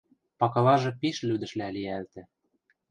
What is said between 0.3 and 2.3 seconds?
Пакылажы пиш лӱдӹшлӓ лиӓлтӹ...